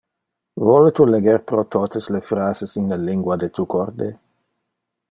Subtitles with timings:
[0.67, 4.11] Vole tu leger pro totes le phrases in le lingua de tu corde?